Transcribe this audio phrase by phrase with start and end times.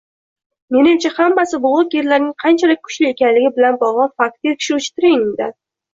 [0.75, 5.55] Menimcha, hammasi bloggerlarning qanchalik kuchli ekanligi bilan bog'liq Fakt tekshiruvchi treningdan